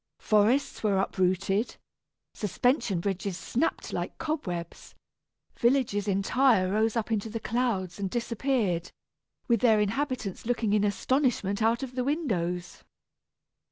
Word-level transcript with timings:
Forests 0.17 0.81
were 0.81 0.97
uprooted, 0.97 1.75
suspension 2.33 3.01
bridges 3.01 3.37
snapped 3.37 3.93
like 3.93 4.17
cobwebs, 4.17 4.95
villages 5.55 6.07
entire 6.07 6.71
rose 6.71 6.95
up 6.95 7.11
into 7.11 7.29
the 7.29 7.39
clouds 7.39 7.99
and 7.99 8.09
disappeared, 8.09 8.89
with 9.47 9.59
their 9.59 9.79
inhabitants 9.79 10.43
looking 10.47 10.73
in 10.73 10.83
astonishment 10.83 11.61
out 11.61 11.83
of 11.83 11.93
the 11.93 12.03
windows! 12.03 12.83